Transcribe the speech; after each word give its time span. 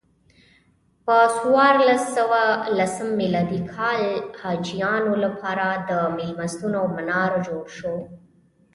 په 1.05 1.17
څوارلس 1.37 2.03
سوه 2.17 2.41
لسم 2.77 3.07
میلادي 3.21 3.61
کال 3.73 4.01
حاجیانو 4.41 5.13
لپاره 5.25 5.65
میلمستون 6.17 6.73
او 6.79 6.85
منار 6.95 7.31
جوړ 7.47 7.63
شو. 7.77 7.95